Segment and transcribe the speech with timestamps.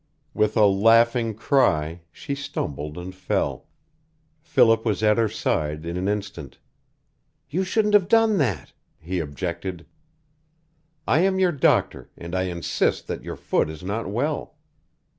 [0.33, 3.67] With a laughing cry, she stumbled and fell.
[4.41, 6.57] Philip was at her side in an instant.
[7.51, 9.85] "You shouldn't have done that," he objected.
[11.07, 14.55] "I am your doctor, and I insist that your foot is not well."